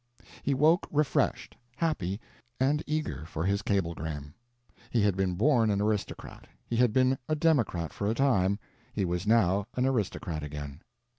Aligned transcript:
He 0.41 0.55
woke 0.55 0.87
refreshed, 0.89 1.55
happy, 1.75 2.19
and 2.59 2.81
eager 2.87 3.23
for 3.27 3.43
his 3.43 3.61
cablegram. 3.61 4.33
He 4.89 5.03
had 5.03 5.15
been 5.15 5.35
born 5.35 5.69
an 5.69 5.79
aristocrat, 5.79 6.47
he 6.65 6.75
had 6.77 6.91
been 6.91 7.19
a 7.29 7.35
democrat 7.35 7.93
for 7.93 8.09
a 8.09 8.15
time, 8.15 8.57
he 8.93 9.05
was 9.05 9.27
now 9.27 9.67
an 9.75 9.85
aristocrat 9.85 10.41
again. 10.41 10.81